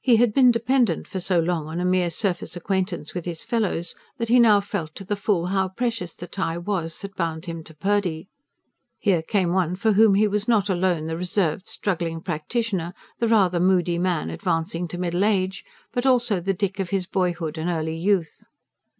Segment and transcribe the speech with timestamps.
[0.00, 3.94] He had been dependent for so long on a mere surface acquaintance with his fellows,
[4.18, 7.62] that he now felt to the full how precious the tie was that bound him
[7.62, 8.28] to Purdy.
[8.98, 13.60] Here came one for whom he was not alone the reserved, struggling practitioner, the rather
[13.60, 17.94] moody man advancing to middle age; but also the Dick of his boyhood and early
[17.96, 18.42] youth.